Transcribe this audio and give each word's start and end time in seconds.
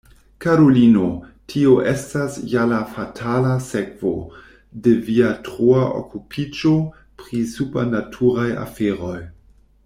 karulino, 0.43 1.07
tio 1.51 1.73
estas 1.91 2.37
ja 2.53 2.63
la 2.71 2.79
fatala 2.95 3.51
sekvo 3.65 4.13
de 4.87 4.95
via 5.11 5.29
troa 5.49 5.85
okupiĝo 6.01 6.73
pri 7.21 7.45
supernaturaj 7.53 8.49
aferoj. 8.67 9.17